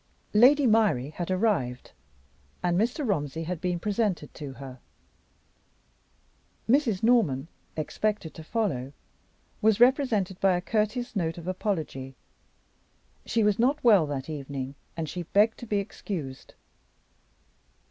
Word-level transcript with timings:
Lady 0.33 0.65
Myrie 0.65 1.11
had 1.11 1.29
arrived, 1.29 1.91
and 2.63 2.75
Mr. 2.75 3.07
Romsey 3.07 3.43
had 3.43 3.61
been 3.61 3.77
presented 3.79 4.33
to 4.33 4.53
her. 4.53 4.79
Mrs. 6.67 7.03
Norman, 7.03 7.47
expected 7.77 8.33
to 8.33 8.43
follow, 8.43 8.93
was 9.61 9.79
represented 9.79 10.39
by 10.39 10.57
a 10.57 10.59
courteous 10.59 11.15
note 11.15 11.37
of 11.37 11.47
apology. 11.47 12.15
She 13.27 13.43
was 13.43 13.59
not 13.59 13.83
well 13.83 14.07
that 14.07 14.27
evening, 14.27 14.73
and 14.97 15.07
she 15.07 15.21
begged 15.21 15.59
to 15.59 15.67
be 15.67 15.77
excused. 15.77 16.55